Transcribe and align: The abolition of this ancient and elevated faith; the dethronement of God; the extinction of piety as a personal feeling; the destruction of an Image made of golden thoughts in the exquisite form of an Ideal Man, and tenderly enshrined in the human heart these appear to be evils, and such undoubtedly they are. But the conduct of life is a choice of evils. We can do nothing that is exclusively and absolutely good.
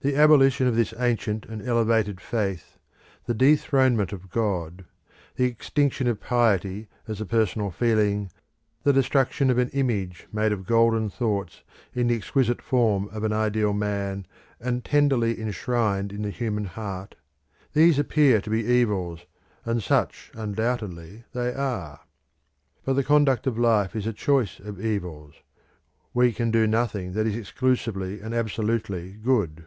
The 0.00 0.14
abolition 0.14 0.68
of 0.68 0.76
this 0.76 0.94
ancient 1.00 1.44
and 1.46 1.60
elevated 1.60 2.20
faith; 2.20 2.78
the 3.26 3.34
dethronement 3.34 4.12
of 4.12 4.30
God; 4.30 4.84
the 5.34 5.46
extinction 5.46 6.06
of 6.06 6.20
piety 6.20 6.86
as 7.08 7.20
a 7.20 7.26
personal 7.26 7.72
feeling; 7.72 8.30
the 8.84 8.92
destruction 8.92 9.50
of 9.50 9.58
an 9.58 9.70
Image 9.70 10.28
made 10.32 10.52
of 10.52 10.66
golden 10.66 11.10
thoughts 11.10 11.64
in 11.94 12.06
the 12.06 12.14
exquisite 12.14 12.62
form 12.62 13.08
of 13.08 13.24
an 13.24 13.32
Ideal 13.32 13.72
Man, 13.72 14.24
and 14.60 14.84
tenderly 14.84 15.40
enshrined 15.42 16.12
in 16.12 16.22
the 16.22 16.30
human 16.30 16.66
heart 16.66 17.16
these 17.72 17.98
appear 17.98 18.40
to 18.42 18.50
be 18.50 18.62
evils, 18.66 19.26
and 19.64 19.82
such 19.82 20.30
undoubtedly 20.34 21.24
they 21.32 21.52
are. 21.52 22.02
But 22.84 22.92
the 22.92 23.02
conduct 23.02 23.48
of 23.48 23.58
life 23.58 23.96
is 23.96 24.06
a 24.06 24.12
choice 24.12 24.60
of 24.60 24.80
evils. 24.80 25.34
We 26.14 26.32
can 26.32 26.52
do 26.52 26.68
nothing 26.68 27.14
that 27.14 27.26
is 27.26 27.34
exclusively 27.34 28.20
and 28.20 28.32
absolutely 28.32 29.14
good. 29.14 29.66